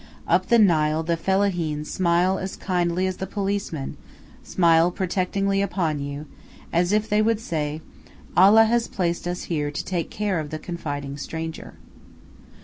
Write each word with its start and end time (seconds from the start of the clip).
Up 0.27 0.47
the 0.47 0.57
Nile 0.57 1.03
the 1.03 1.15
fellaheen 1.15 1.85
smile 1.85 2.39
as 2.39 2.55
kindly 2.55 3.05
as 3.05 3.17
the 3.17 3.27
policemen, 3.27 3.97
smile 4.41 4.89
protectingly 4.89 5.61
upon 5.61 5.99
you, 5.99 6.25
as 6.73 6.91
if 6.91 7.07
they 7.07 7.21
would 7.21 7.39
say, 7.39 7.81
"Allah 8.35 8.65
has 8.65 8.87
placed 8.87 9.27
us 9.27 9.43
here 9.43 9.69
to 9.69 9.85
take 9.85 10.09
care 10.09 10.39
of 10.39 10.49
the 10.49 10.57
confiding 10.57 11.17
stranger." 11.17 11.75